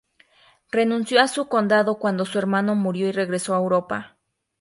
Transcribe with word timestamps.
Renunció 0.71 1.21
a 1.21 1.27
su 1.27 1.47
condado 1.47 1.99
cuando 1.99 2.25
su 2.25 2.39
hermano 2.39 2.73
murió 2.73 3.07
y 3.07 3.11
regresó 3.11 3.53
a 3.53 3.59
Europa. 3.59 4.17